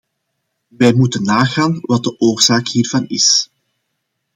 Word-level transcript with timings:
Wij 0.67 0.93
moeten 0.93 1.23
nagaan 1.23 1.77
wat 1.81 2.03
de 2.03 2.19
oorzaak 2.19 2.67
hiervan 2.67 3.07
is. 3.07 3.49